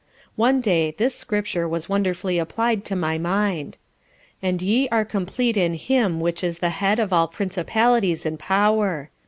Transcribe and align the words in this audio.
One 0.35 0.61
day 0.61 0.95
this 0.97 1.13
Scripture 1.13 1.69
was 1.69 1.87
wonderfully 1.87 2.39
apply'd 2.39 2.83
to 2.85 2.95
my 2.95 3.19
mind, 3.19 3.77
_"And 4.43 4.59
ye 4.59 4.89
are 4.89 5.05
compleat 5.05 5.55
in 5.57 5.75
Him 5.75 6.19
which 6.19 6.43
is 6.43 6.57
the 6.57 6.69
Head 6.71 6.97
of 6.99 7.13
all 7.13 7.27
principalities 7.27 8.25
and 8.25 8.39
power." 8.39 9.11